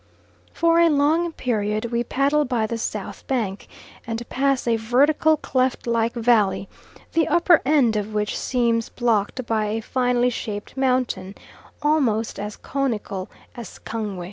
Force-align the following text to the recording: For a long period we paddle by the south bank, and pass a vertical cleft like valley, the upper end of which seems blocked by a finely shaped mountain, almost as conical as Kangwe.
For 0.51 0.79
a 0.79 0.89
long 0.89 1.31
period 1.31 1.91
we 1.91 2.03
paddle 2.03 2.43
by 2.43 2.65
the 2.65 2.79
south 2.79 3.27
bank, 3.27 3.67
and 4.07 4.27
pass 4.29 4.65
a 4.65 4.75
vertical 4.75 5.37
cleft 5.37 5.85
like 5.85 6.13
valley, 6.15 6.67
the 7.13 7.27
upper 7.27 7.61
end 7.67 7.95
of 7.95 8.11
which 8.11 8.35
seems 8.35 8.89
blocked 8.89 9.45
by 9.45 9.65
a 9.65 9.79
finely 9.79 10.31
shaped 10.31 10.75
mountain, 10.75 11.35
almost 11.83 12.39
as 12.39 12.57
conical 12.57 13.29
as 13.55 13.77
Kangwe. 13.77 14.19